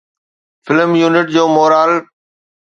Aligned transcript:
film 0.65 0.91
unit 1.01 1.25
جو 1.35 1.43
moral 1.55 1.91